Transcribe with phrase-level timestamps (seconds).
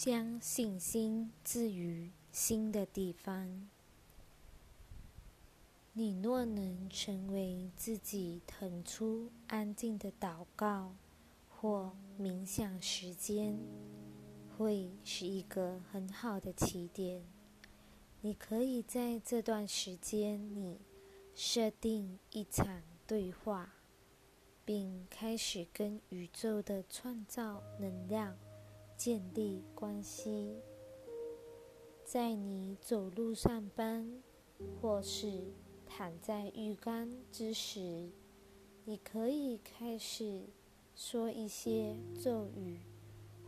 [0.00, 3.68] 将信心置于新的地方。
[5.92, 10.94] 你若能成为自己腾出安静的祷告
[11.48, 13.58] 或冥想时间，
[14.56, 17.24] 会是一个很好的起点。
[18.20, 20.78] 你可以在这段时间里
[21.34, 23.74] 设定一场对话，
[24.64, 28.36] 并开始跟宇宙的创造能量
[28.98, 30.56] 建立关系。
[32.04, 34.20] 在你走路上班，
[34.80, 35.52] 或是
[35.86, 38.10] 躺在浴缸之时，
[38.84, 40.42] 你可以开始
[40.96, 42.80] 说一些咒语，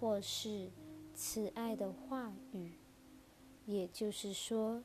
[0.00, 0.70] 或是
[1.14, 2.72] 慈爱的话语，
[3.66, 4.82] 也就是说，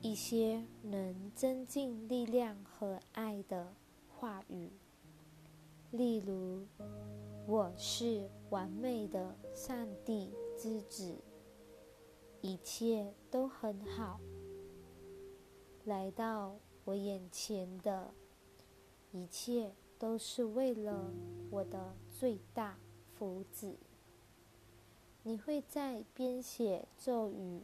[0.00, 3.74] 一些能增进力量和爱的
[4.08, 4.70] 话语。
[5.90, 6.66] 例如，
[7.46, 11.16] 我是完美的上帝之子，
[12.40, 14.20] 一切都很好。
[15.84, 16.56] 来到。
[16.86, 18.10] 我眼前的
[19.12, 21.12] 一切都是为了
[21.50, 22.78] 我的最大
[23.14, 23.74] 福祉。
[25.22, 27.62] 你会在编写咒语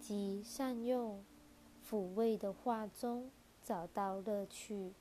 [0.00, 1.22] 及善用
[1.88, 3.30] 抚慰的话中
[3.62, 4.94] 找到乐趣，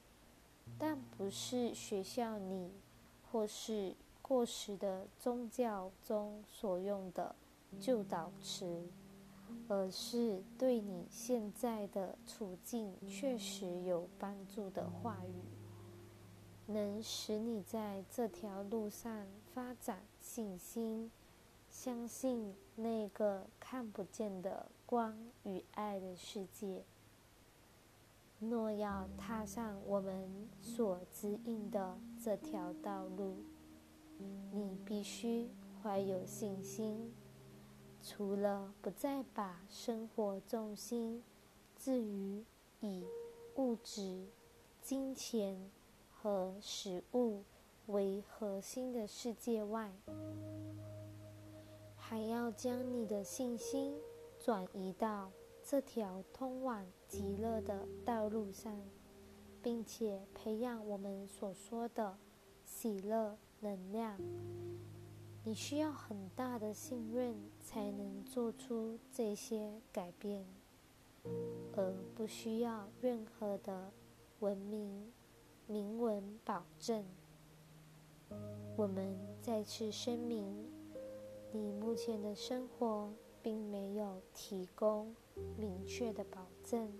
[0.77, 2.71] 但不是学校里
[3.31, 7.35] 或是过时的宗教中所用的
[7.79, 8.87] 旧导词。
[9.69, 21.09] 而是对你现在的处境确实有帮助的话语，能使你在这条路上发展信心，
[21.69, 26.83] 相信那个看不见的光与爱的世界。
[28.49, 33.37] 若要踏上我们所指引的这条道路，
[34.51, 35.49] 你必须
[35.81, 37.13] 怀有信心。
[38.01, 41.23] 除了不再把生活重心
[41.77, 42.43] 置于
[42.81, 43.05] 以
[43.55, 44.27] 物质、
[44.81, 45.71] 金钱
[46.11, 47.43] 和食物
[47.87, 49.89] 为核心的世界外，
[51.95, 53.95] 还要将你的信心
[54.37, 55.31] 转移到
[55.65, 58.79] 这条通往极乐的道路上，
[59.61, 62.17] 并且培养我们所说的
[62.65, 64.19] 喜乐能量。
[65.45, 70.45] 你需要很大的信任才能做出这些改变，
[71.75, 73.91] 而不需要任何的
[74.39, 75.11] 文明
[75.65, 77.05] 明文保证。
[78.75, 80.65] 我们再次声明，
[81.51, 85.15] 你目前的生活并没有提供
[85.57, 86.91] 明确的保证，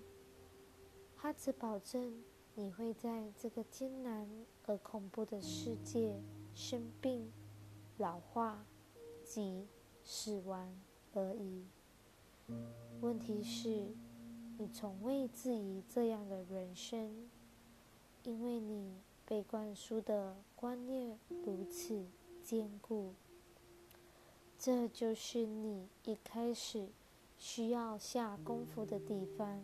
[1.15, 2.23] 它只保证
[2.55, 4.29] 你会在这个艰难
[4.65, 6.19] 而恐怖的世界
[6.53, 7.31] 生病。
[7.99, 8.65] 老化
[9.23, 9.67] 及
[10.03, 10.75] 死亡
[11.13, 11.63] 而已。
[13.01, 13.69] 问题是，
[14.57, 17.29] 你从未质疑这样的人生，
[18.23, 18.95] 因为你
[19.27, 22.03] 被灌输的观念如此
[22.43, 23.13] 坚固。
[24.57, 26.87] 这就是你一开始
[27.45, 29.61] 需要下功夫的地方。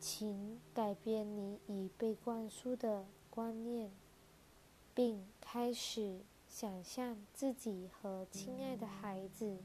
[0.00, 3.92] 请改变你已被灌输的观念，
[4.92, 6.22] 并开始。
[6.48, 9.56] 想象自己和亲爱的孩子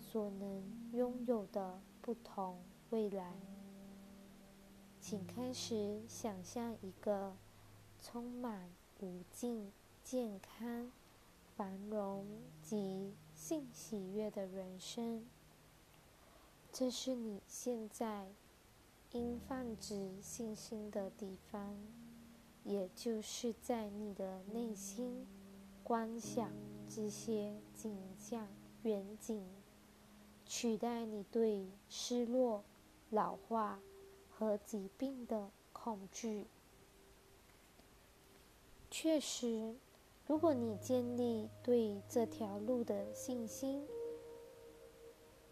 [0.00, 3.34] 所能拥有的不同未来，
[4.98, 7.36] 请开始想象一个
[8.00, 9.70] 充满无尽
[10.02, 10.90] 健康、
[11.54, 12.26] 繁荣
[12.62, 15.22] 及性喜悦的人生。
[16.78, 18.26] 这是你现在
[19.12, 21.74] 应放置信心的地方，
[22.64, 25.26] 也就是在你的内心。
[25.82, 26.50] 观想
[26.86, 28.46] 这些景象
[28.82, 29.42] 远景，
[30.44, 32.62] 取代你对失落、
[33.08, 33.80] 老化
[34.28, 36.44] 和疾病的恐惧。
[38.90, 39.74] 确实，
[40.26, 43.82] 如果你建立对这条路的信心，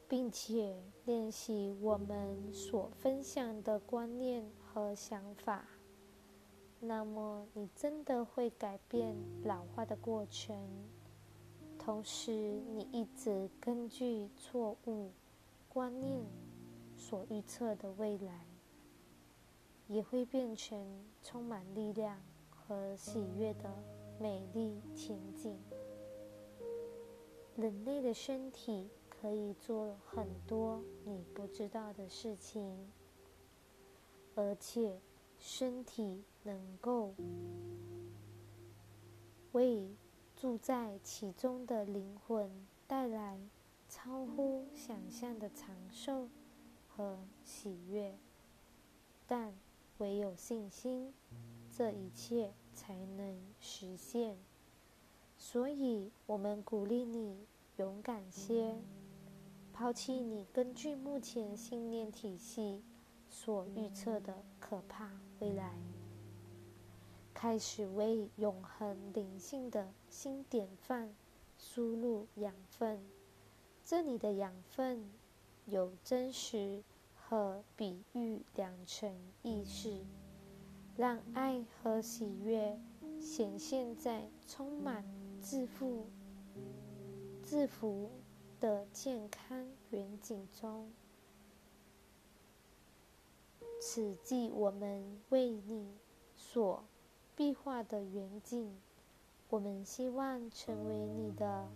[0.09, 5.67] 并且练习我们所分享的观念和想法。
[6.81, 10.57] 那么，你真的会改变老化的过程，
[11.79, 12.31] 同时，
[12.75, 15.11] 你一直根据错误
[15.69, 16.25] 观念
[16.97, 18.47] 所预测的未来，
[19.89, 22.21] 也会变成充满力量
[22.51, 23.71] 和喜悦的
[24.21, 25.59] 美丽前景。
[27.57, 28.91] 人类的身体
[29.25, 32.93] 可以做很多你不知道的事情，
[34.35, 35.01] 而且。
[35.37, 37.13] 身体能够
[39.53, 39.91] 为
[40.35, 42.51] 住在其中的灵魂
[42.87, 43.39] 带来
[43.89, 46.29] 超乎想象的长寿
[46.89, 48.15] 和喜悦。
[49.27, 49.53] 但
[49.99, 51.13] 唯有信心，
[51.71, 54.39] 这一切才能实现。
[55.37, 57.47] 所以，我们鼓励你
[57.77, 58.77] 勇敢些，
[59.75, 62.81] 抛弃你根据目前信念体系
[63.29, 65.11] 所预测的可怕
[65.41, 65.75] 未来，
[67.35, 71.13] 开始为永恒灵性的新典范
[71.59, 73.05] 输入养分。
[73.85, 75.11] 这里的养分
[75.67, 76.85] 有真实
[77.17, 79.13] 和比喻两层
[79.43, 80.05] 意识，
[80.97, 82.79] 让爱和喜悦
[83.21, 85.05] 显现在充满。
[85.41, 86.07] 自负、
[87.43, 88.11] 自负
[88.61, 90.91] 的健康远景中，
[93.81, 95.97] 此即我们为你
[96.37, 96.85] 所
[97.37, 98.77] 壁画的远景。
[99.51, 101.69] 我们希望成为你的、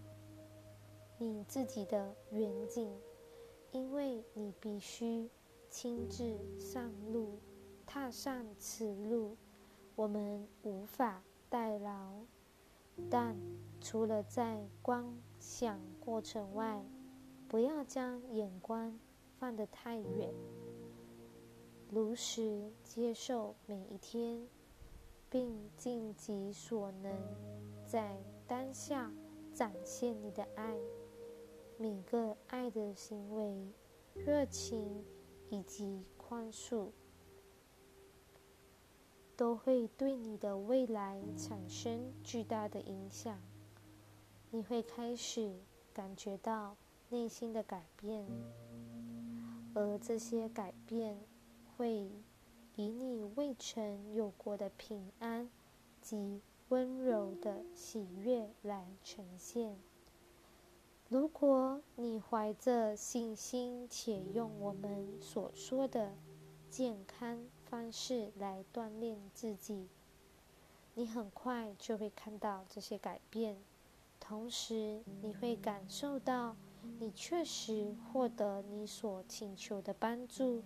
[1.19, 2.93] 你自己的远景，
[3.71, 5.29] 因为你必须
[5.71, 7.39] 亲自上路，
[7.87, 9.37] 踏上此路，
[9.95, 12.15] 我们无法代劳。
[13.09, 13.37] 但
[13.81, 15.15] 除了在光
[15.49, 16.85] 想过程外，
[17.49, 19.01] 不要将眼光
[19.39, 20.31] 放得太远。
[21.89, 24.47] 如实接受每一天，
[25.31, 27.11] 并尽己所能
[27.87, 29.11] 在当下
[29.55, 30.77] 展现你的爱。
[31.79, 33.73] 每个爱的行为、
[34.15, 35.03] 热情
[35.49, 36.91] 以及宽恕。
[39.35, 43.41] 都会对你的未来产生巨大的影响。
[44.51, 45.55] 你会开始
[45.93, 46.77] 感觉到
[47.11, 48.27] 内心的改变，
[49.75, 51.19] 而这些改变
[51.77, 52.11] 会
[52.77, 55.49] 以你未曾有过的平安
[56.01, 59.77] 及温柔的喜悦来呈现。
[61.09, 66.13] 如果你怀着信心且用我们所说的
[66.71, 67.47] 健康。
[67.71, 69.89] 方式来锻炼自己，
[70.95, 73.59] 你很快就会看到这些改变，
[74.29, 76.55] 同时你会感受到
[77.01, 80.63] 你确实获得你所请求的帮助，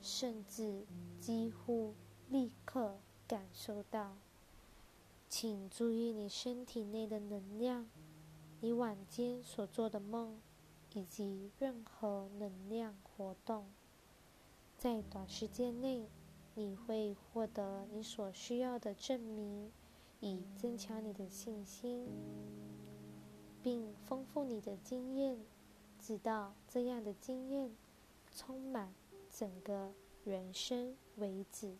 [0.00, 0.86] 甚至
[1.20, 1.92] 几乎
[2.30, 2.96] 立刻
[3.28, 4.16] 感受到。
[5.28, 7.86] 请注意你身体内的能量，
[8.62, 10.40] 你晚间所做的梦，
[10.94, 13.66] 以及任何能量活动，
[14.78, 16.08] 在短时间内。
[16.54, 19.70] 你会获得你所需要的证明，
[20.20, 22.06] 以增强你的信心，
[23.64, 25.38] 并丰富你的经验，
[25.98, 27.74] 直到这样的经验
[28.36, 28.92] 充满
[29.32, 29.90] 整个
[30.22, 31.74] 人生为止。